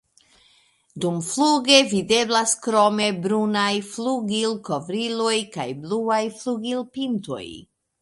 Dumfluge 1.03 1.77
videblas 1.91 2.55
krome 2.69 3.11
brunaj 3.27 3.69
flugilkovriloj 3.93 5.39
kaj 5.59 5.71
bluaj 5.87 6.23
flugilpintoj. 6.43 7.45